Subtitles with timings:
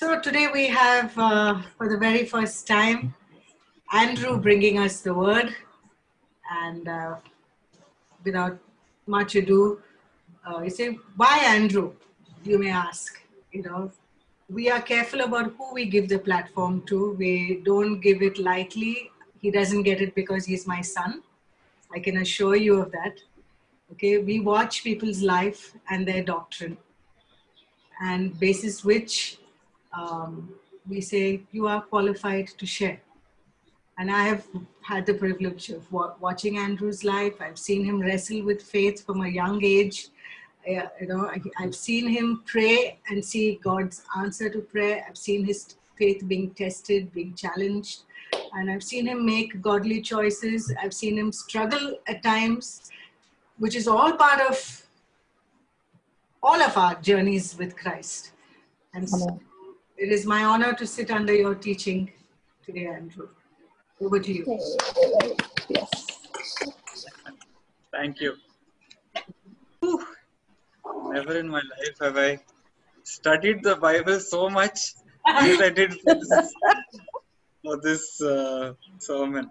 [0.00, 3.16] So today we have, uh, for the very first time,
[3.92, 5.56] Andrew bringing us the word.
[6.52, 7.16] And uh,
[8.24, 8.60] without
[9.08, 9.82] much ado,
[10.48, 11.94] uh, you say, why Andrew?
[12.44, 13.20] You may ask.
[13.50, 13.90] You know,
[14.48, 17.14] we are careful about who we give the platform to.
[17.14, 19.10] We don't give it lightly.
[19.40, 21.24] He doesn't get it because he's my son.
[21.92, 23.18] I can assure you of that.
[23.94, 26.78] Okay, we watch people's life and their doctrine,
[28.00, 29.38] and basis which
[29.92, 30.54] um,
[30.88, 33.00] we say you are qualified to share.
[33.98, 34.46] And I have
[34.82, 37.34] had the privilege of watching Andrew's life.
[37.40, 40.08] I've seen him wrestle with faith from a young age.
[40.68, 45.04] Uh, you know, I, I've seen him pray and see God's answer to prayer.
[45.08, 48.02] I've seen his faith being tested, being challenged,
[48.54, 50.72] and I've seen him make godly choices.
[50.80, 52.90] I've seen him struggle at times,
[53.58, 54.86] which is all part of
[56.40, 58.30] all of our journeys with Christ.
[58.94, 59.40] And so.
[59.98, 62.10] It is my honor to sit under your teaching
[62.64, 63.28] today, Andrew.
[64.00, 64.44] Over to you.
[65.68, 65.90] Yes.
[67.92, 68.34] Thank you.
[69.80, 70.06] Whew.
[71.10, 72.38] Never in my life have I
[73.02, 74.78] studied the Bible so much
[75.26, 76.54] as I did for this,
[77.64, 79.50] for this uh, sermon.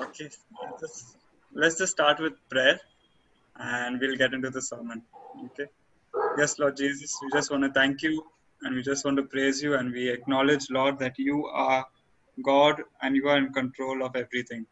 [0.00, 0.28] Okay,
[0.78, 1.16] just,
[1.54, 2.78] let's just start with prayer
[3.56, 5.02] and we'll get into the sermon.
[5.46, 5.70] Okay.
[6.36, 8.22] Yes, Lord Jesus, we just want to thank you
[8.62, 11.86] and we just want to praise you and we acknowledge, Lord, that you are
[12.44, 14.66] God and you are in control of everything.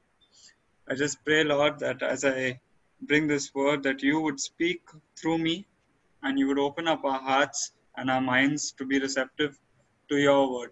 [0.88, 2.60] I just pray, Lord, that as I
[3.02, 4.82] bring this word, that you would speak
[5.20, 5.66] through me
[6.22, 9.58] and you would open up our hearts and our minds to be receptive
[10.08, 10.70] to your word.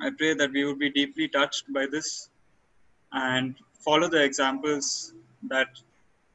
[0.00, 2.28] I pray that we would be deeply touched by this
[3.12, 5.14] and follow the examples
[5.48, 5.68] that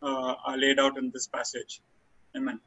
[0.02, 1.82] uh, are laid out in this passage.
[2.36, 2.60] Amen.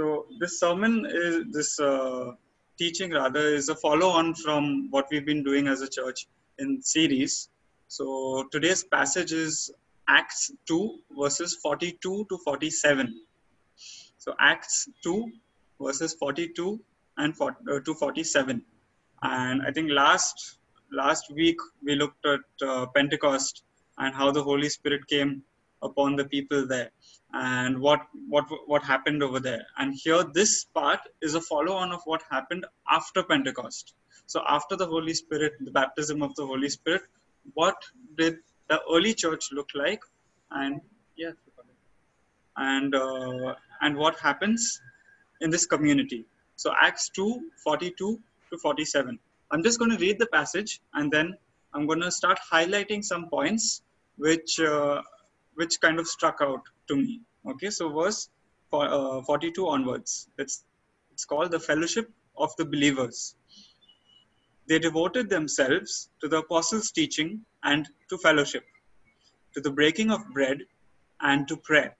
[0.00, 2.32] So, this sermon is this uh,
[2.78, 6.26] teaching rather is a follow on from what we've been doing as a church
[6.58, 7.50] in series.
[7.88, 9.70] So, today's passage is
[10.08, 13.14] Acts 2, verses 42 to 47.
[14.16, 15.30] So, Acts 2,
[15.78, 16.80] verses 42
[17.18, 18.62] and 40, uh, to 47.
[19.22, 20.56] And I think last
[20.90, 23.64] last week we looked at uh, Pentecost
[23.98, 25.42] and how the Holy Spirit came
[25.82, 26.90] upon the people there
[27.32, 29.64] and what what what happened over there.
[29.78, 33.94] And here this part is a follow on of what happened after pentecost.
[34.26, 37.02] So after the holy spirit the baptism of the holy spirit
[37.54, 37.76] what
[38.16, 38.38] did
[38.68, 40.02] the early church look like?
[40.50, 40.80] And
[41.16, 41.32] yeah
[42.56, 44.80] and uh, and what happens
[45.40, 46.24] in this community?
[46.56, 48.20] So acts 2 42
[48.50, 49.18] to 47
[49.50, 51.36] i'm just going to read the passage and then
[51.74, 53.82] i'm going to start highlighting some points
[54.16, 55.00] which uh,
[55.54, 57.20] which kind of struck out to me.
[57.46, 58.28] Okay, so verse
[58.72, 60.28] uh, 42 onwards.
[60.38, 60.64] It's,
[61.12, 63.34] it's called the fellowship of the believers.
[64.68, 68.64] They devoted themselves to the apostles' teaching and to fellowship,
[69.54, 70.58] to the breaking of bread
[71.20, 71.96] and to prayer.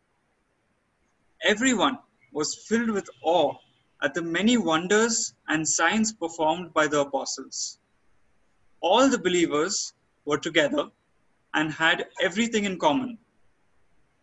[1.44, 1.99] Everyone
[2.33, 3.55] was filled with awe
[4.03, 7.78] at the many wonders and signs performed by the apostles.
[8.81, 9.93] All the believers
[10.25, 10.84] were together
[11.55, 13.19] and had everything in common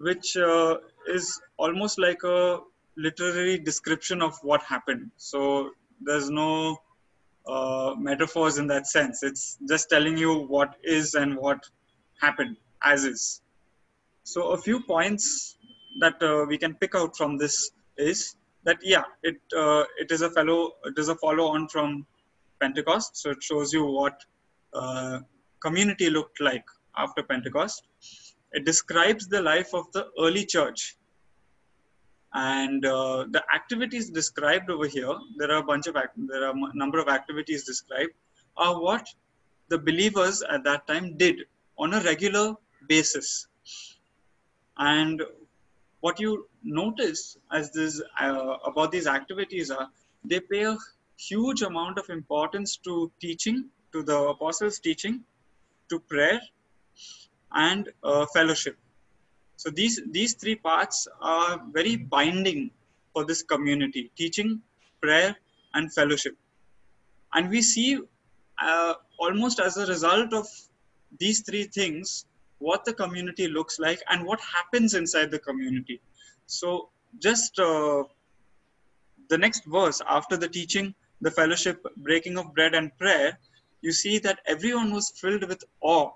[0.00, 0.78] which uh,
[1.08, 2.58] is almost like a
[2.96, 5.10] literary description of what happened.
[5.16, 6.78] So there's no
[7.46, 9.22] uh, metaphors in that sense.
[9.22, 11.58] It's just telling you what is and what
[12.20, 13.42] happened as is.
[14.24, 15.56] So a few points
[16.00, 20.22] that uh, we can pick out from this is that yeah, it uh, it is
[20.22, 22.06] a fellow it is a follow on from
[22.60, 23.16] Pentecost.
[23.16, 24.18] So it shows you what
[24.72, 25.18] uh,
[25.62, 26.64] community looked like
[26.96, 27.82] after Pentecost
[28.52, 30.96] it describes the life of the early church.
[32.32, 37.00] And uh, the activities described over here there are a bunch of there are number
[37.00, 38.12] of activities described
[38.56, 39.06] are what
[39.68, 41.36] the believers at that time did
[41.78, 42.54] on a regular
[42.88, 43.48] basis.
[44.78, 45.22] And
[46.00, 49.88] what you notice as this uh, about these activities are
[50.24, 50.76] they pay a
[51.16, 55.22] huge amount of importance to teaching to the apostles teaching
[55.88, 56.40] to prayer
[57.54, 58.76] and uh, fellowship.
[59.56, 62.70] So these these three parts are very binding
[63.12, 64.62] for this community: teaching,
[65.02, 65.36] prayer,
[65.74, 66.36] and fellowship.
[67.34, 68.00] And we see
[68.62, 70.46] uh, almost as a result of
[71.18, 72.26] these three things
[72.58, 76.00] what the community looks like and what happens inside the community.
[76.46, 78.04] So, just uh,
[79.28, 83.38] the next verse after the teaching, the fellowship, breaking of bread, and prayer,
[83.82, 86.10] you see that everyone was filled with awe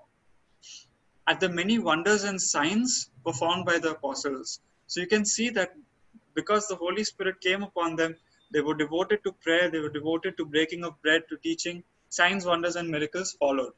[1.27, 4.59] at the many wonders and signs performed by the apostles.
[4.87, 5.73] So you can see that
[6.35, 8.15] because the Holy Spirit came upon them,
[8.53, 11.83] they were devoted to prayer, they were devoted to breaking of bread, to teaching.
[12.09, 13.73] Signs, wonders, and miracles followed.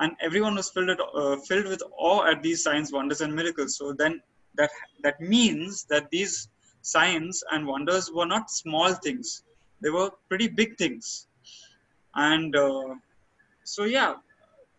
[0.00, 3.76] And everyone was filled, at, uh, filled with awe at these signs, wonders, and miracles.
[3.76, 4.22] So then
[4.56, 4.70] that,
[5.02, 6.48] that means that these
[6.82, 9.42] signs and wonders were not small things,
[9.82, 11.26] they were pretty big things.
[12.14, 12.94] And uh,
[13.64, 14.14] so, yeah,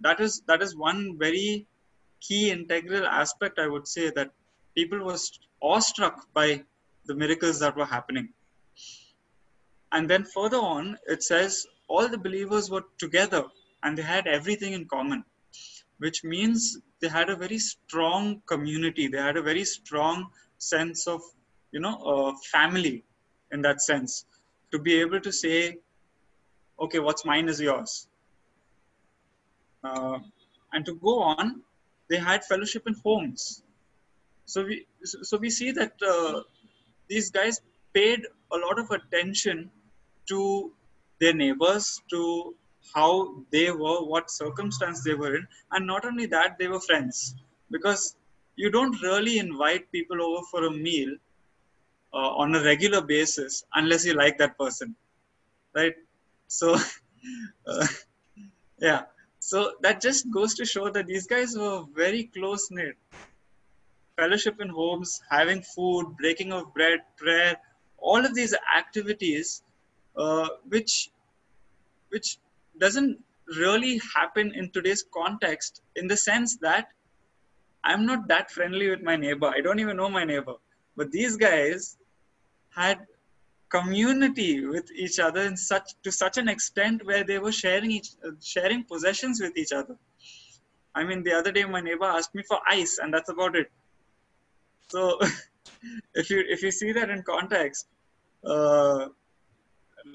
[0.01, 1.66] that is that is one very
[2.22, 4.31] key integral aspect i would say that
[4.75, 5.18] people were
[5.62, 6.63] awestruck by
[7.06, 8.30] the miracles that were happening.
[9.92, 13.44] And then further on it says all the believers were together
[13.84, 15.24] and they had everything in common
[15.98, 19.07] which means they had a very strong community.
[19.07, 21.22] They had a very strong sense of
[21.72, 23.04] you know uh, family
[23.51, 24.25] in that sense.
[24.72, 25.80] To be able to say
[26.80, 28.07] okay what's mine is yours
[29.84, 30.20] uh,
[30.74, 31.62] and to go on,
[32.10, 33.64] they had fellowship in homes.
[34.46, 36.42] So we so we see that uh,
[37.08, 37.62] these guys
[37.94, 39.70] paid a lot of attention
[40.28, 40.72] to
[41.20, 42.56] their neighbors, to
[42.94, 47.36] how they were, what circumstance they were in, and not only that, they were friends
[47.72, 48.16] because
[48.56, 51.16] you don't really invite people over for a meal
[52.14, 54.96] uh, on a regular basis unless you like that person,
[55.75, 55.94] right?
[56.48, 56.75] So,
[57.68, 57.88] uh,
[58.80, 59.04] yeah.
[59.50, 62.96] So that just goes to show that these guys were very close knit.
[64.16, 67.57] Fellowship in homes, having food, breaking of bread, prayer,
[67.98, 69.63] all of these activities,
[70.16, 71.10] uh, which
[72.10, 72.38] which
[72.78, 73.18] doesn't
[73.57, 76.90] really happen in today's context, in the sense that
[77.84, 79.48] I'm not that friendly with my neighbor.
[79.48, 80.57] I don't even know my neighbor,
[80.96, 81.98] but these guys
[82.69, 83.00] had
[83.69, 88.10] community with each other in such to such an extent where they were sharing each
[88.25, 89.95] uh, sharing possessions with each other.
[90.95, 93.71] I mean the other day my neighbor asked me for ice and that's about it.
[94.88, 95.19] So
[96.16, 97.88] if you if you see that in context
[98.45, 99.07] uh,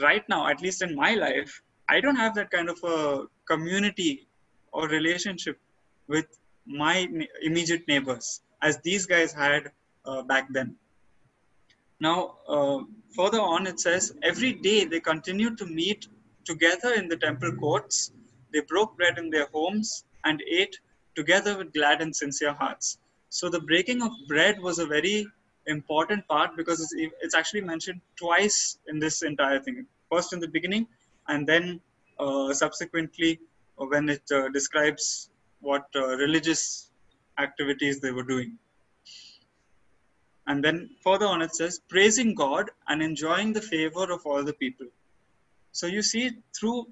[0.01, 4.27] right now at least in my life i don't have that kind of a community
[4.73, 5.59] or relationship
[6.09, 6.27] with
[6.67, 7.09] my
[7.43, 9.71] immediate neighbors as these guys had
[10.07, 10.75] uh, back then.
[12.01, 12.79] Now uh,
[13.17, 16.09] further on, it says, Every day they continued to meet
[16.45, 18.13] together in the temple courts.
[18.53, 20.79] They broke bread in their homes and ate
[21.15, 22.99] together with glad and sincere hearts.
[23.31, 25.27] So the breaking of bread was a very
[25.67, 29.87] important part because it's, it's actually mentioned twice in this entire thing.
[30.11, 30.87] First in the beginning,
[31.29, 31.81] and then
[32.19, 33.41] uh, subsequently
[33.77, 36.91] when it uh, describes what uh, religious
[37.39, 38.59] activities they were doing.
[40.47, 44.53] And then further on it says, praising God and enjoying the favor of all the
[44.53, 44.87] people.
[45.73, 46.87] So you see, through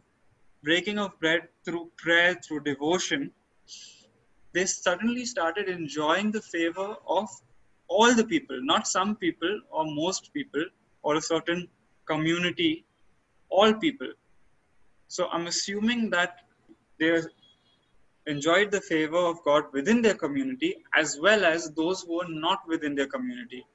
[0.62, 3.30] breaking of bread, through prayer, through devotion,
[4.52, 7.28] they suddenly started enjoying the favor of
[7.88, 10.64] all the people, not some people or most people
[11.02, 11.68] or a certain
[12.06, 12.84] community,
[13.50, 14.12] all people.
[15.08, 16.38] So I'm assuming that
[16.98, 17.30] they're
[18.26, 22.60] enjoyed the favor of God within their community as well as those who are not
[22.68, 23.66] within their community.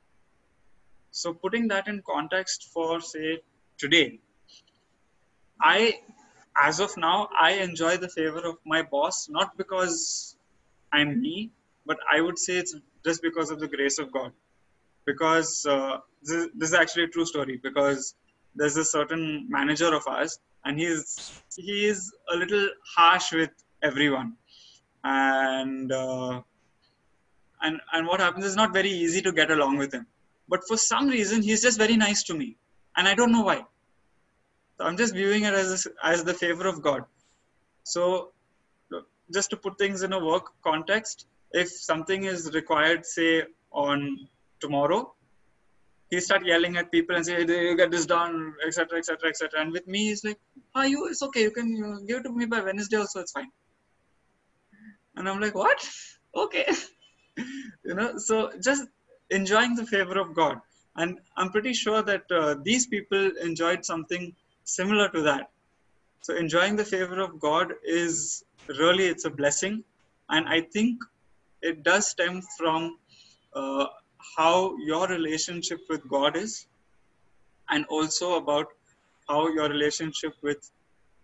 [1.11, 3.41] So, putting that in context for, say,
[3.77, 4.19] today,
[5.61, 5.99] I,
[6.55, 10.37] as of now, I enjoy the favor of my boss not because
[10.93, 11.51] I'm me,
[11.85, 14.31] but I would say it's just because of the grace of God.
[15.05, 17.59] Because uh, this, this is actually a true story.
[17.61, 18.15] Because
[18.55, 23.51] there's a certain manager of ours, and he's he is a little harsh with
[23.81, 24.33] everyone.
[25.03, 26.41] And uh,
[27.61, 30.05] and and what happens is not very easy to get along with him.
[30.49, 32.55] But for some reason he's just very nice to me.
[32.95, 33.57] And i don't know why.
[34.77, 37.05] So i'm just viewing it as as the favor of god.
[37.83, 38.31] So
[39.33, 44.17] just to put things in a work context if something is required say on
[44.61, 45.13] tomorrow
[46.09, 49.61] he start yelling at people and say hey, you get this done etc etc etc
[49.61, 50.39] and with me he's like
[50.75, 51.41] ah you it's okay.
[51.41, 53.19] You can give it to me by wednesday also.
[53.19, 53.51] It's fine
[55.17, 55.89] and i'm like what?
[56.35, 56.67] Okay.
[57.85, 58.83] You know so just
[59.29, 60.59] enjoying the favor of god.
[60.95, 64.33] And i'm pretty sure that uh, these people enjoyed something
[64.63, 65.51] similar to that.
[66.21, 69.83] So enjoying the favor of god is really it's a blessing.
[70.29, 71.03] And i think
[71.61, 72.97] it does stem from
[73.53, 73.85] uh,
[74.35, 76.67] how your relationship with god is
[77.69, 78.67] and also about
[79.29, 80.69] how your relationship with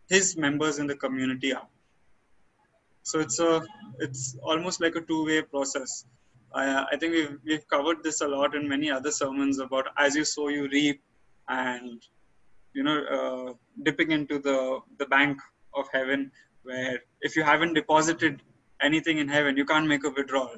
[0.09, 1.67] his members in the community are.
[3.03, 3.61] So it's a
[3.99, 6.05] it's almost like a two-way process.
[6.55, 10.15] I, I think we've we've covered this a lot in many other sermons about as
[10.15, 11.01] you sow you reap,
[11.49, 12.01] and
[12.73, 15.37] you know uh, dipping into the the bank
[15.75, 16.31] of heaven
[16.63, 18.41] where if you haven't deposited
[18.81, 20.55] anything in heaven you can't make a withdrawal.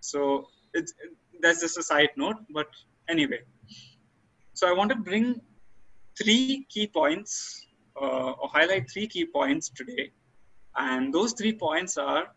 [0.00, 0.94] So it's
[1.42, 2.68] that's just a side note, but
[3.08, 3.40] anyway.
[4.54, 5.40] So I want to bring
[6.20, 7.66] three key points
[8.00, 10.10] uh, or highlight three key points today.
[10.78, 12.28] And those three points are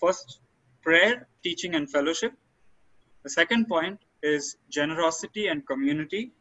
[0.00, 0.40] first,
[0.82, 2.32] prayer, teaching, and fellowship.
[3.24, 6.32] The second point is generosity and community.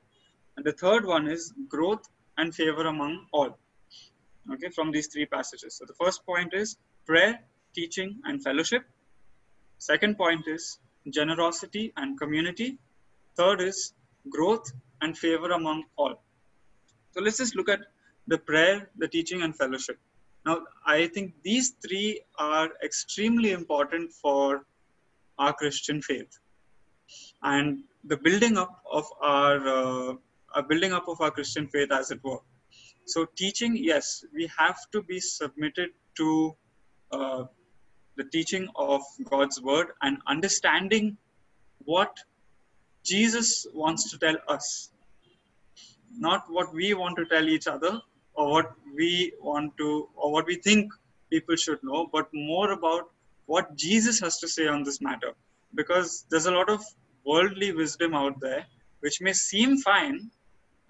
[0.55, 2.07] And the third one is growth
[2.37, 3.57] and favor among all.
[4.53, 5.75] Okay, from these three passages.
[5.75, 7.39] So the first point is prayer,
[7.73, 8.83] teaching, and fellowship.
[9.79, 12.77] Second point is generosity and community.
[13.35, 13.93] Third is
[14.29, 14.71] growth
[15.01, 16.23] and favor among all.
[17.11, 17.81] So let's just look at
[18.27, 19.99] the prayer, the teaching, and fellowship.
[20.47, 24.65] Now, I think these three are extremely important for
[25.37, 26.39] our Christian faith
[27.43, 30.13] and the building up of our, uh,
[30.55, 32.39] a building up of our Christian faith, as it were.
[33.07, 36.55] So, teaching, yes, we have to be submitted to
[37.11, 37.43] uh,
[38.15, 41.17] the teaching of God's word and understanding
[41.83, 42.17] what
[43.03, 44.91] Jesus wants to tell us,
[46.17, 48.01] not what we want to tell each other
[48.37, 50.93] or what we want to or what we think
[51.29, 53.09] people should know, but more about
[53.47, 55.33] what Jesus has to say on this matter.
[55.75, 56.81] Because there's a lot of
[57.25, 58.65] worldly wisdom out there
[59.01, 60.29] which may seem fine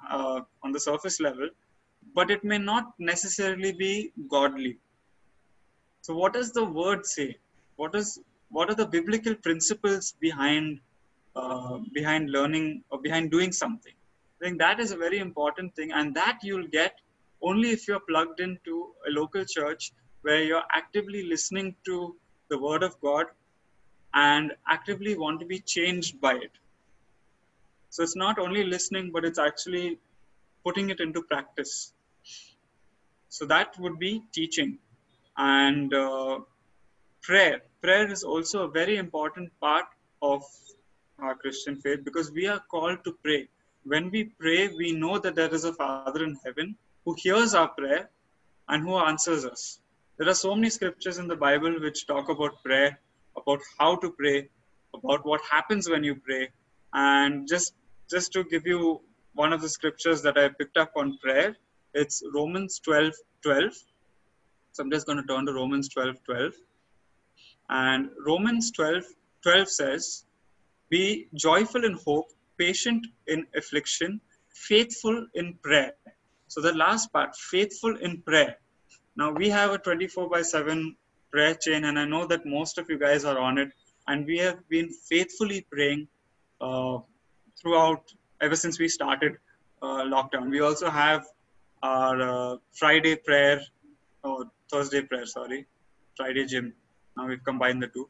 [0.10, 1.50] uh, on the surface level,
[2.14, 4.78] but it may not necessarily be godly.
[6.02, 7.38] So, what does the word say?
[7.76, 10.80] What is what are the biblical principles behind
[11.36, 13.94] uh, behind learning or behind doing something?
[14.40, 16.94] I think that is a very important thing, and that you'll get
[17.42, 19.92] only if you're plugged into a local church
[20.22, 22.16] where you're actively listening to
[22.50, 23.26] the word of God
[24.14, 26.52] and actively want to be changed by it.
[27.90, 30.00] So it's not only listening, but it's actually
[30.66, 31.94] putting it into practice.
[33.30, 34.80] So that would be teaching.
[35.38, 36.40] And uh,
[37.22, 37.62] prayer.
[37.82, 39.86] Prayer is also a very important part
[40.22, 40.44] of
[41.20, 43.48] our Christian faith because we are called to pray.
[43.84, 46.76] When we pray, we know that there is a Father in heaven
[47.08, 48.10] who hears our prayer
[48.68, 49.80] and who answers us.
[50.18, 53.00] There are so many scriptures in the Bible which talk about prayer,
[53.38, 54.50] about how to pray,
[54.94, 56.50] about what happens when you pray.
[56.94, 57.76] And just
[58.12, 59.00] just to give you
[59.36, 61.56] one of the scriptures that I picked up on prayer,
[61.94, 63.74] it's Romans 12 12.
[64.74, 66.54] So I'm just going to turn to Romans 12 12.
[67.70, 69.06] And Romans 12
[69.44, 70.26] 12 says,
[70.90, 75.94] Be joyful in hope, patient in affliction, faithful in prayer.
[76.48, 78.58] So the last part, faithful in prayer.
[79.16, 80.96] Now we have a 24 by 7
[81.32, 83.70] prayer chain, and I know that most of you guys are on it,
[84.08, 86.08] and we have been faithfully praying
[86.62, 87.00] uh,
[87.60, 88.04] throughout
[88.42, 89.38] ever since we started
[89.82, 90.50] uh, lockdown.
[90.50, 91.26] We also have
[91.84, 93.62] our uh, Friday prayer,
[94.24, 95.66] or Thursday prayer, sorry,
[96.16, 96.74] Friday gym.
[97.16, 98.10] Now we've combined the two.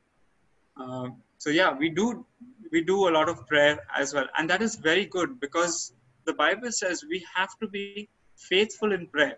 [0.80, 2.26] Uh, so yeah, we do
[2.72, 5.94] we do a lot of prayer as well, and that is very good because
[6.26, 9.38] the Bible says we have to be faithful in prayer,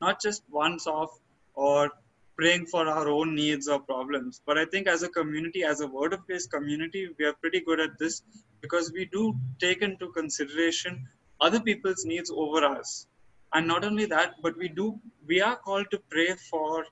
[0.00, 1.18] not just once off
[1.54, 1.90] or
[2.36, 4.40] praying for our own needs or problems.
[4.46, 7.60] But I think as a community, as a word of grace community, we are pretty
[7.60, 8.22] good at this
[8.62, 11.06] because we do take into consideration
[11.40, 13.06] other people's needs over us.
[13.52, 16.84] And not only that, but we do we are called to pray for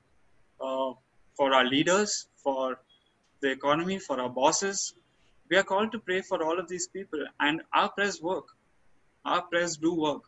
[0.60, 0.92] uh,
[1.36, 2.80] for our leaders, for
[3.40, 4.94] the economy, for our bosses.
[5.50, 8.48] We are called to pray for all of these people, and our prayers work.
[9.24, 10.22] Our prayers do work.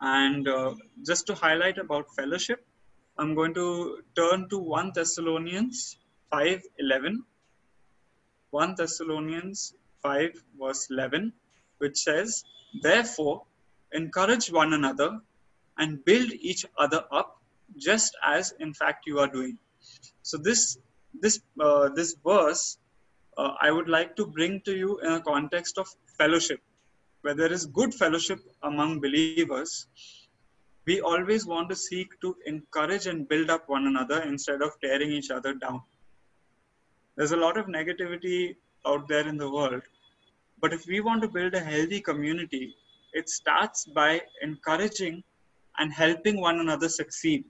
[0.00, 0.74] And uh,
[1.06, 2.66] just to highlight about fellowship,
[3.18, 5.98] I'm going to turn to 1 Thessalonians
[6.32, 7.22] 5:11.
[8.50, 11.32] 1 Thessalonians 5 verse 11,
[11.78, 12.44] which says,
[12.82, 13.44] Therefore,
[13.92, 15.20] encourage one another
[15.78, 17.40] and build each other up,
[17.76, 19.58] just as in fact you are doing.
[20.22, 20.78] So this
[21.20, 22.78] this uh, this verse
[23.38, 25.88] uh, I would like to bring to you in a context of
[26.18, 26.60] fellowship
[27.26, 29.88] where there is good fellowship among believers,
[30.86, 35.10] we always want to seek to encourage and build up one another instead of tearing
[35.10, 35.80] each other down.
[37.16, 38.54] There's a lot of negativity
[38.86, 39.82] out there in the world,
[40.60, 42.76] but if we want to build a healthy community,
[43.12, 45.24] it starts by encouraging
[45.78, 47.44] and helping one another succeed.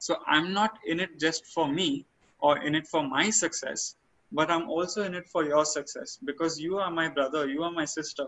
[0.00, 2.04] So I'm not in it just for me
[2.40, 3.96] or in it for my success,
[4.32, 7.72] but I'm also in it for your success because you are my brother, you are
[7.72, 8.26] my sister,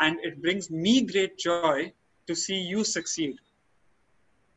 [0.00, 1.92] and it brings me great joy
[2.26, 3.36] to see you succeed.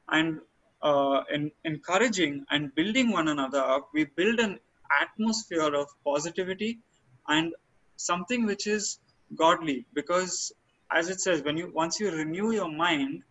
[0.10, 0.40] And
[0.82, 4.60] uh, in encouraging and building one another up, we build an
[5.02, 6.80] atmosphere of positivity
[7.28, 7.54] and
[7.96, 9.00] something which is
[9.36, 9.86] godly.
[9.94, 10.52] Because,
[10.92, 13.24] as it says, when you once you renew your mind,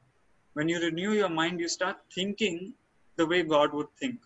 [0.55, 2.73] when you renew your mind, you start thinking
[3.17, 4.19] the way God would think.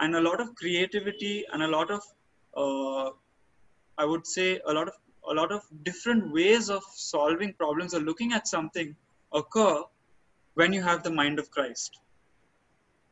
[0.00, 2.02] And a lot of creativity and a lot of,
[2.56, 3.10] uh,
[3.98, 4.94] I would say, a lot of
[5.30, 8.94] a lot of different ways of solving problems or looking at something
[9.32, 9.82] occur
[10.54, 11.98] when you have the mind of Christ.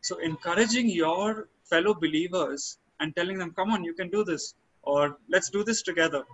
[0.01, 5.17] So, encouraging your fellow believers and telling them, come on, you can do this, or
[5.29, 6.25] let's do this together.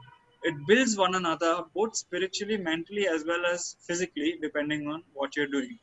[0.42, 5.48] It builds one another both spiritually, mentally, as well as physically, depending on what you're
[5.48, 5.78] doing.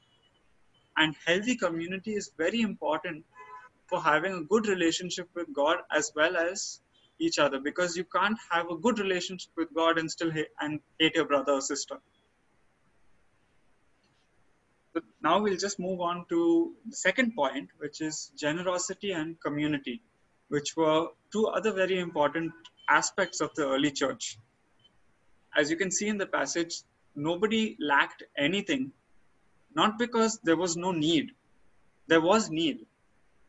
[0.98, 3.26] And healthy community is very important
[3.88, 6.82] for having a good relationship with God as well as
[7.20, 10.80] each other because you can't have a good relationship with God and still hate, and
[11.00, 11.98] hate your brother or sister.
[14.94, 20.02] But now we'll just move on to the second point, which is generosity and community,
[20.50, 22.52] which were two other very important
[22.90, 24.38] aspects of the early church.
[25.58, 26.84] As you can see in the passage,
[27.16, 28.92] nobody lacked anything,
[29.74, 31.32] not because there was no need.
[32.08, 32.86] There was need,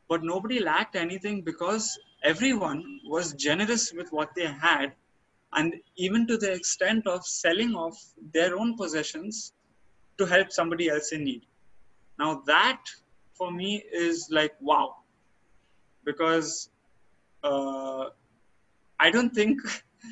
[0.08, 1.98] but nobody lacked anything because
[2.30, 2.82] everyone
[3.14, 4.92] was generous with what they had
[5.54, 7.98] and even to the extent of selling off
[8.34, 9.52] their own possessions
[10.18, 11.42] to help somebody else in need.
[12.18, 12.82] Now that
[13.34, 14.96] for me is like wow.
[16.04, 16.70] Because
[17.42, 18.06] uh,
[18.98, 19.58] i don't think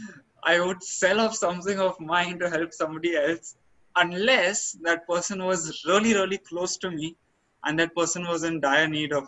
[0.52, 3.56] i would sell off something of mine to help somebody else
[3.97, 7.16] unless that person was really really close to me
[7.64, 9.26] and that person was in dire need of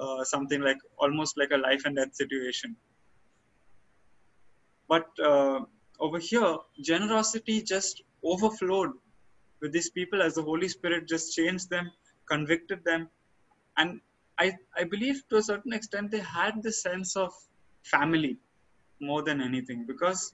[0.00, 2.76] uh, something like almost like a life and death situation.
[4.88, 5.60] But uh,
[6.00, 8.90] over here, generosity just overflowed
[9.60, 11.90] with these people as the Holy Spirit just changed them,
[12.28, 13.08] convicted them.
[13.76, 14.00] And
[14.38, 17.30] I, I believe to a certain extent they had the sense of
[17.84, 18.38] family
[19.00, 20.32] more than anything because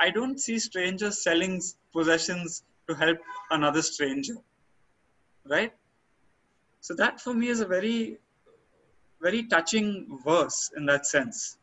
[0.00, 1.60] I don't see strangers selling
[1.92, 3.18] possessions to help
[3.50, 4.34] another stranger.
[5.48, 5.72] Right?
[6.80, 8.18] So that for me is a very
[9.20, 11.58] very touching verse in that sense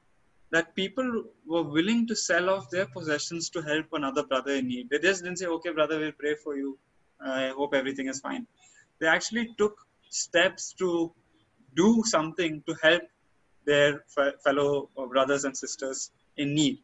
[0.52, 4.90] that people were willing to sell off their possessions to help another brother in need.
[4.90, 6.78] They just didn't say, okay, brother, we'll pray for you.
[7.20, 8.46] I hope everything is fine.
[9.00, 9.76] They actually took
[10.10, 11.12] steps to
[11.76, 13.04] do something to help
[13.66, 14.04] their
[14.44, 16.80] fellow uh, brothers and sisters in need.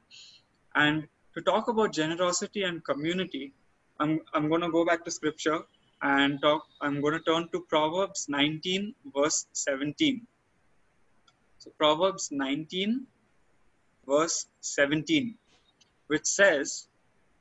[0.75, 3.53] And to talk about generosity and community,
[3.99, 5.59] I'm, I'm going to go back to scripture
[6.01, 6.63] and talk.
[6.81, 10.25] I'm going to turn to Proverbs 19, verse 17.
[11.61, 13.05] So Proverbs 19,
[14.07, 15.35] verse 17,
[16.07, 16.87] which says,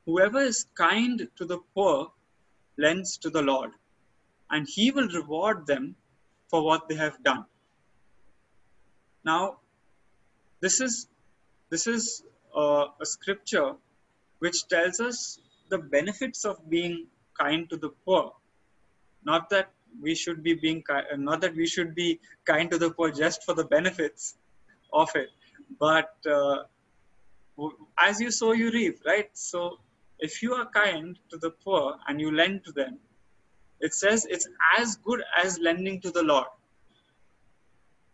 [0.05, 2.11] Whoever is kind to the poor
[2.77, 3.71] lends to the Lord,
[4.51, 5.95] and he will reward them
[6.49, 7.45] for what they have done.
[9.25, 9.57] Now,
[10.59, 11.07] this is
[11.71, 12.21] this is
[12.55, 13.73] uh, a scripture
[14.37, 17.07] which tells us the benefits of being
[17.39, 18.33] kind to the poor.
[19.25, 20.83] Not that we should be being
[21.17, 24.35] not that we should be kind to the poor just for the benefits
[24.93, 25.29] of it
[25.79, 26.57] but uh,
[27.99, 29.29] as you sow you reap right?
[29.33, 29.79] So
[30.19, 32.97] if you are kind to the poor and you lend to them
[33.79, 36.45] it says it's as good as lending to the lord.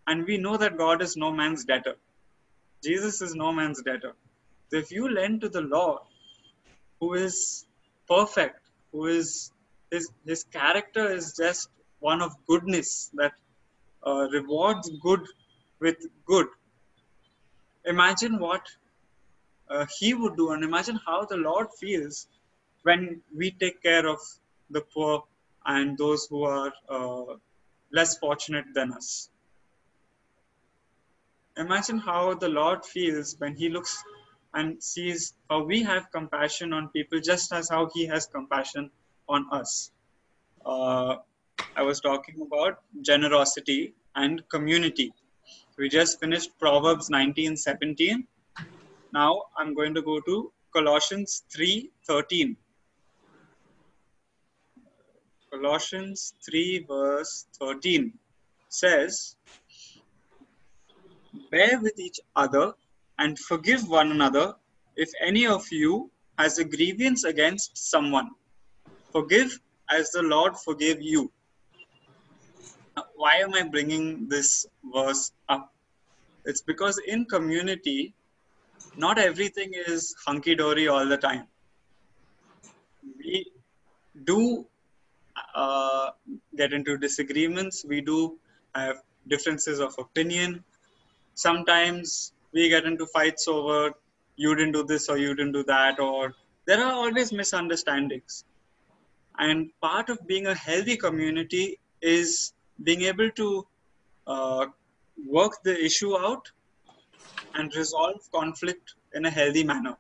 [0.08, 1.96] And we know that god is no man's debtor.
[2.84, 4.14] Jesus is no man's debtor.
[4.70, 6.02] So if you lend to the lord
[7.00, 7.66] who is
[8.08, 8.60] perfect
[8.92, 9.52] who is
[9.92, 11.70] his his character is just
[12.00, 13.34] one of goodness that
[14.06, 15.24] uh, rewards good
[15.80, 16.48] with good.
[17.86, 18.66] Imagine what
[19.70, 22.28] uh, he would do, and imagine how the Lord feels
[22.84, 24.20] when we take care of
[24.70, 25.24] the poor
[25.66, 27.36] and those who are uh,
[27.92, 29.30] less fortunate than us.
[31.58, 34.02] Imagine how the Lord feels when He looks
[34.54, 38.92] and sees how we have compassion on people just as how He has compassion
[39.28, 39.92] on us.
[40.66, 41.16] Uh,
[41.76, 45.14] I was talking about generosity and community.
[45.78, 48.26] We just finished Proverbs 19 17.
[49.14, 52.58] Now I'm going to go to Colossians 3 13.
[55.52, 58.14] Colossians 3 verse 13
[58.70, 59.36] says,
[61.52, 62.74] Bear with each other
[63.20, 64.56] and forgive one another
[64.96, 68.30] if any of you has a grievance against someone.
[69.18, 71.32] Forgive as the Lord forgave you.
[73.16, 75.74] Why am I bringing this verse up?
[76.46, 78.14] It's because in community,
[78.96, 81.48] not everything is hunky dory all the time.
[83.18, 83.46] we
[84.26, 84.68] do
[85.56, 86.10] uh,
[86.56, 87.84] get into disagreements.
[87.94, 88.38] We do
[88.76, 90.64] have differences of opinion.
[91.34, 93.94] Sometimes we get into fights over
[94.36, 96.36] you didn't do this or you didn't do that, or
[96.68, 98.44] there are always misunderstandings.
[99.40, 103.68] And part of being a healthy community is being able to
[104.26, 104.66] uh,
[105.28, 106.52] work the issue out
[107.56, 109.96] and resolve conflict in a healthy manner.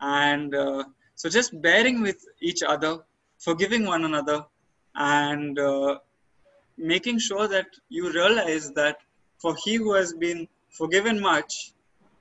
[0.00, 2.98] And uh, so just bearing with each other,
[3.38, 4.44] forgiving one another,
[4.94, 5.98] and uh,
[6.76, 8.98] making sure that you realize that
[9.38, 11.72] for he who has been forgiven much,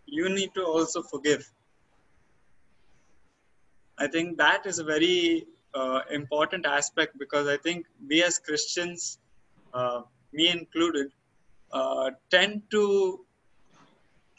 [0.06, 1.50] you need to also forgive.
[3.98, 9.20] I think that is a very uh, important aspect because I think we as Christians,
[9.74, 11.12] uh, me included,
[11.72, 13.26] uh, tend to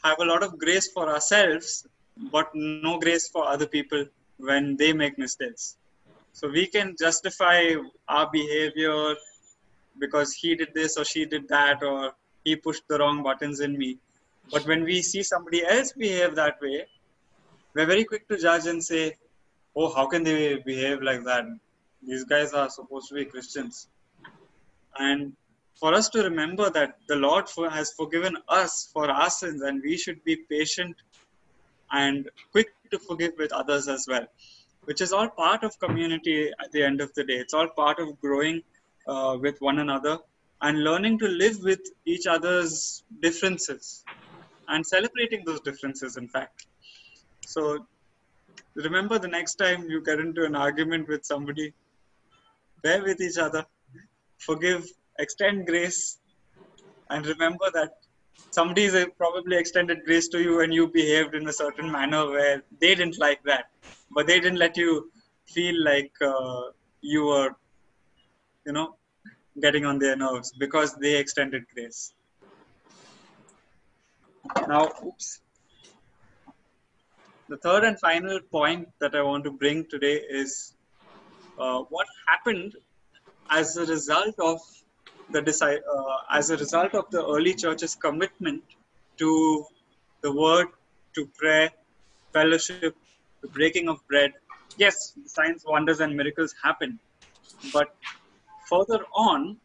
[0.03, 1.87] have a lot of grace for ourselves,
[2.31, 4.05] but no grace for other people
[4.37, 5.77] when they make mistakes.
[6.31, 7.75] So we can justify
[8.07, 9.15] our behavior
[9.99, 13.77] because he did this or she did that or he pushed the wrong buttons in
[13.77, 13.97] me.
[14.51, 16.85] But when we see somebody else behave that way,
[17.73, 19.15] we're very quick to judge and say,
[19.75, 21.45] oh, how can they behave like that?
[22.01, 23.87] These guys are supposed to be Christians.
[24.97, 25.33] And
[25.79, 29.97] for us to remember that the Lord has forgiven us for our sins and we
[29.97, 30.95] should be patient
[31.91, 34.25] and quick to forgive with others as well,
[34.85, 37.35] which is all part of community at the end of the day.
[37.35, 38.61] It's all part of growing
[39.07, 40.19] uh, with one another
[40.61, 44.05] and learning to live with each other's differences
[44.67, 46.65] and celebrating those differences, in fact.
[47.45, 47.85] So
[48.75, 51.73] remember the next time you get into an argument with somebody,
[52.83, 53.65] bear with each other,
[54.37, 54.85] forgive,
[55.19, 56.19] extend grace,
[57.09, 57.91] and remember that
[58.51, 62.95] somebody's probably extended grace to you and you behaved in a certain manner where they
[62.95, 63.65] didn't like that,
[64.11, 65.11] but they didn't let you
[65.47, 66.61] feel like uh,
[67.01, 67.51] you were,
[68.65, 68.95] you know,
[69.61, 72.13] getting on their nerves because they extended grace.
[74.67, 75.41] Now, oops.
[77.47, 80.73] The third and final point that I want to bring today is
[81.59, 82.73] uh, what happened
[83.51, 84.59] as a result of
[85.29, 88.63] the uh, as a result of the early church's commitment
[89.17, 89.65] to
[90.23, 90.67] the word,
[91.13, 91.69] to prayer,
[92.33, 92.95] fellowship,
[93.41, 94.31] the breaking of bread.
[94.77, 96.99] Yes, signs, wonders, and miracles happen,
[97.71, 97.95] but
[98.69, 99.57] further on,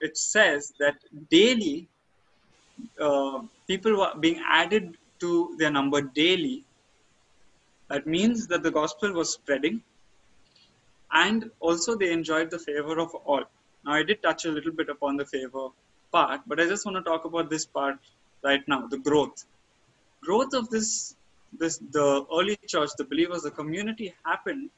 [0.00, 0.96] it says that
[1.30, 1.88] daily
[3.00, 6.64] uh, people were being added to their number daily.
[7.90, 9.82] That means that the gospel was spreading,
[11.12, 13.44] and also they enjoyed the favor of all.
[13.84, 15.68] Now, I did touch a little bit upon the favor
[16.12, 17.98] part, but I just want to talk about this part
[18.44, 19.44] right now the growth.
[20.22, 21.16] Growth of this,
[21.58, 24.70] this the early church, the believers, the community happened,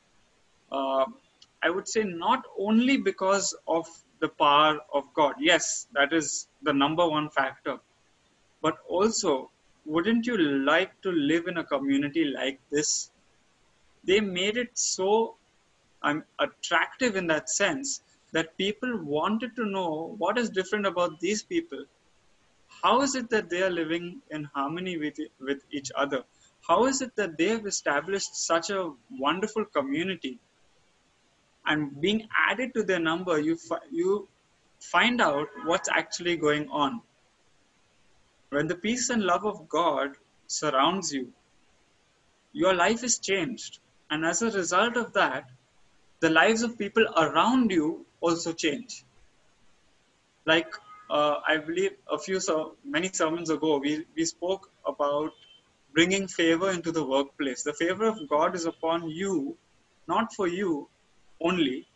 [0.71, 1.05] uh,
[1.63, 3.87] I would say, not only because of
[4.21, 5.35] the power of God.
[5.39, 7.77] Yes, that is the number one factor.
[8.63, 9.51] But also,
[9.85, 13.11] wouldn't you like to live in a community like this?
[14.05, 15.37] They made it so
[16.03, 21.43] um, attractive in that sense that people wanted to know what is different about these
[21.43, 21.85] people.
[22.83, 26.25] How is it that they are living in harmony with, with each other?
[26.67, 30.39] How is it that they have established such a wonderful community?
[31.67, 34.29] And being added to their number, you, fi- you
[34.81, 37.01] find out what's actually going on.
[38.53, 40.11] When the peace and love of God
[40.47, 41.33] surrounds you,
[42.53, 43.79] your life is changed.
[44.11, 45.45] And as a result of that,
[46.21, 49.05] the lives of people around you also change.
[50.45, 50.71] Like
[51.09, 55.33] uh, I believe a few so many sermons ago, we, we spoke about
[55.95, 57.63] bringing favor into the workplace.
[57.63, 59.57] The favor of God is upon you,
[60.07, 60.91] not for you
[61.41, 61.87] only,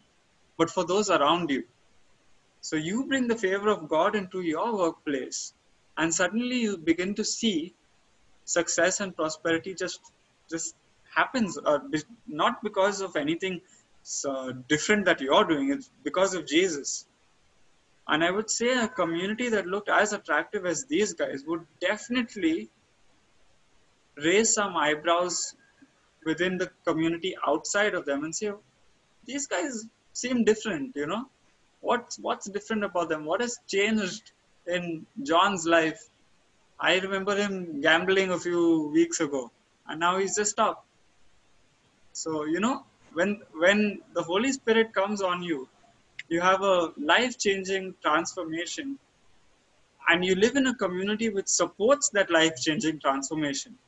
[0.57, 1.65] but for those around you.
[2.63, 5.53] So you bring the favor of God into your workplace,
[5.99, 7.75] and suddenly you begin to see
[8.45, 10.01] success and prosperity just
[10.51, 10.77] just
[11.15, 11.79] happens, uh,
[12.27, 13.61] not because of anything
[14.29, 15.71] uh, different that you're doing.
[15.73, 17.07] It's because of Jesus.
[18.09, 22.71] And I would say a community that looked as attractive as these guys would definitely
[24.17, 25.57] raise some eyebrows
[26.25, 28.53] within the community outside of them and say,
[29.25, 31.25] these guys seem different, you know?
[31.81, 33.25] What's, what's different about them?
[33.25, 34.33] What has changed
[34.67, 36.09] in John's life?
[36.79, 39.51] I remember him gambling a few weeks ago,
[39.87, 40.85] and now he's just stopped.
[42.13, 42.85] So, you know,
[43.17, 43.31] when
[43.63, 43.79] when
[44.15, 45.59] the holy spirit comes on you
[46.29, 48.99] you have a life changing transformation
[50.09, 53.79] and you live in a community which supports that life changing transformation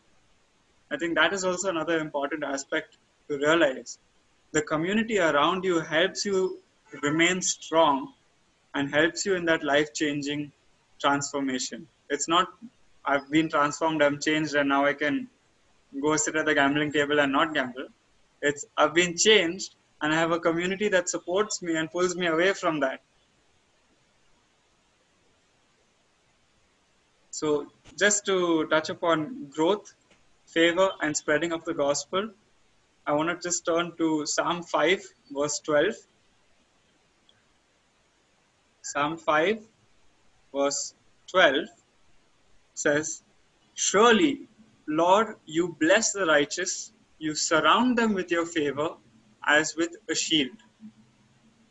[0.95, 2.97] i think that is also another important aspect
[3.29, 3.99] to realize
[4.59, 6.39] the community around you helps you
[7.09, 7.99] remain strong
[8.75, 10.51] and helps you in that life changing
[11.01, 11.87] transformation.
[12.11, 12.49] It's not,
[13.05, 15.29] I've been transformed, I'm changed, and now I can
[16.03, 17.89] go sit at the gambling table and not gamble.
[18.43, 22.27] It's, I've been changed, and I have a community that supports me and pulls me
[22.27, 23.01] away from that.
[27.31, 29.95] So, just to touch upon growth,
[30.47, 32.31] favor, and spreading of the gospel,
[33.07, 35.95] I want to just turn to Psalm 5, verse 12.
[38.83, 39.59] Psalm 5,
[40.55, 40.95] verse
[41.31, 41.67] 12
[42.75, 43.23] says,
[43.75, 44.49] Surely,
[44.87, 48.91] Lord, you bless the righteous, you surround them with your favor
[49.47, 50.57] as with a shield.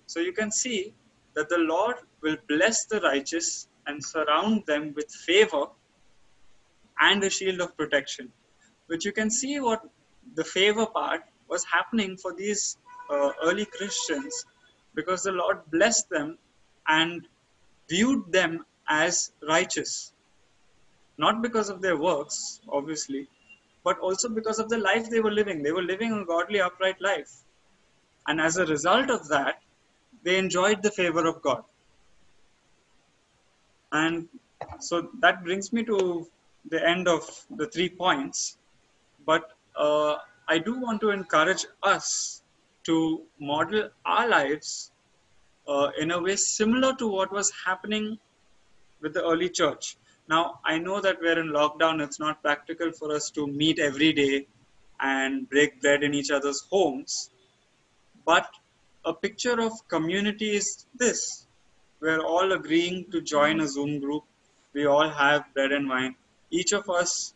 [0.06, 0.94] So you can see
[1.36, 5.66] that the Lord will bless the righteous and surround them with favor
[7.00, 8.32] and a shield of protection.
[8.88, 9.82] Which you can see what
[10.36, 12.78] the favor part was happening for these
[13.10, 14.46] uh, early Christians
[14.96, 16.38] because the Lord blessed them
[16.88, 17.28] and
[17.89, 20.13] viewed them as righteous.
[21.17, 23.28] Not because of their works, obviously,
[23.84, 25.63] but also because of the life they were living.
[25.63, 27.32] They were living a godly, upright life.
[28.28, 29.62] And as a result of that,
[30.23, 31.63] they enjoyed the favor of God.
[33.91, 34.28] And
[34.80, 36.28] so that brings me to
[36.69, 37.23] the end of
[37.56, 38.58] the three points.
[39.26, 42.41] But uh, I do want to encourage us
[42.84, 44.91] to model our lives
[45.68, 48.18] uh, in a way similar to what was happening
[49.02, 49.98] with the early church.
[50.30, 54.12] Now, I know that we're in lockdown, it's not practical for us to meet every
[54.14, 54.48] day
[55.00, 57.30] and break bread in each other's homes.
[58.26, 58.50] But
[59.06, 61.48] a picture of community is this
[62.00, 64.24] we're all agreeing to join a Zoom group,
[64.74, 66.16] we all have bread and wine.
[66.52, 67.34] Each of us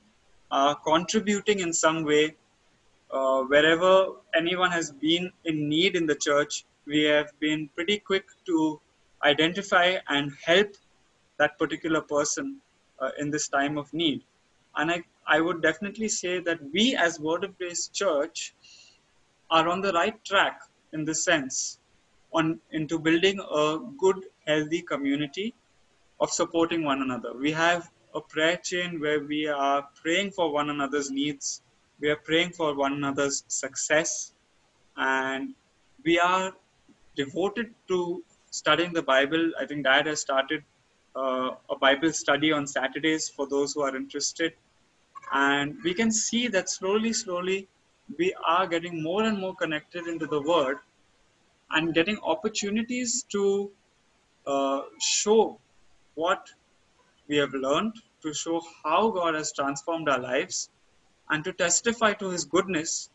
[0.52, 2.36] are contributing in some way
[3.10, 8.26] uh, wherever anyone has been in need in the church, we have been pretty quick
[8.46, 8.80] to
[9.24, 10.72] identify and help
[11.40, 12.58] that particular person
[13.00, 14.22] uh, in this time of need.
[14.76, 18.54] And I, I would definitely say that we, as Word of Grace Church,
[19.50, 20.62] are on the right track
[20.94, 21.80] in this sense
[22.34, 25.54] on into building a good, healthy community
[26.20, 27.34] of supporting one another.
[27.34, 31.62] We have a prayer chain where we are praying for one another's needs
[32.02, 34.34] we are praying for one another's success
[34.98, 35.54] and
[36.04, 36.52] we are
[37.16, 39.52] devoted to studying the bible.
[39.60, 40.64] I think dad has started
[41.16, 44.54] uh, a bible study on saturdays for those who are interested.
[45.34, 47.68] And we can see that slowly slowly
[48.18, 50.78] we are getting more and more connected into the word
[51.72, 53.72] and getting opportunities to
[54.46, 55.60] uh, show
[56.16, 56.50] what
[57.28, 60.70] we have learned to show how god has transformed our lives
[61.30, 63.10] and to testify to his goodness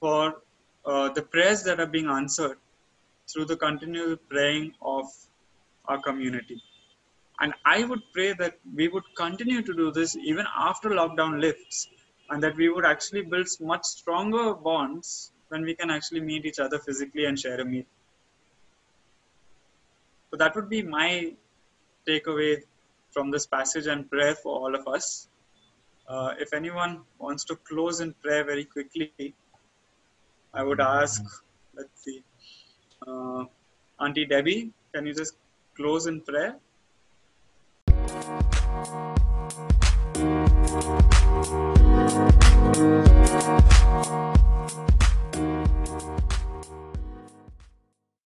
[0.00, 0.42] for
[0.84, 2.58] uh, the prayers that are being answered
[3.28, 5.06] through the continual praying of
[5.86, 6.62] our community.
[7.40, 11.88] And I would pray that we would continue to do this even after lockdown lifts
[12.30, 16.58] and that we would actually build much stronger bonds when we can actually meet each
[16.58, 17.84] other physically and share a meal.
[20.30, 21.34] So that would be my
[22.08, 22.62] takeaway
[23.10, 25.28] from this passage and prayer for all of us.
[26.08, 29.34] Uh, if anyone wants to close in prayer very quickly,
[30.54, 31.22] I would ask,
[31.74, 32.22] let's see,
[33.06, 33.44] uh,
[34.00, 35.36] Auntie Debbie, can you just
[35.74, 36.56] close in prayer?